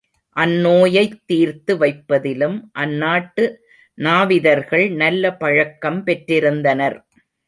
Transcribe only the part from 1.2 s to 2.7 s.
தீர்த்து வைப்பதிலும்